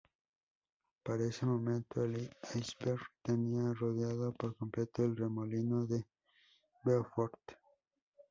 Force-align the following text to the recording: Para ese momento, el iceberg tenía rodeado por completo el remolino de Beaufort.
Para 1.03 1.25
ese 1.27 1.45
momento, 1.45 2.03
el 2.03 2.31
iceberg 2.55 2.99
tenía 3.21 3.71
rodeado 3.75 4.33
por 4.33 4.55
completo 4.57 5.03
el 5.05 5.15
remolino 5.15 5.85
de 5.85 6.07
Beaufort. 6.83 7.37